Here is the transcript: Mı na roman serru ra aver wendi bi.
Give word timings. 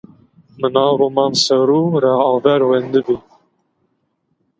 Mı 0.59 0.69
na 0.73 0.85
roman 0.99 1.33
serru 1.43 1.81
ra 2.03 2.13
aver 2.31 2.61
wendi 2.69 2.99
bi. 3.07 3.15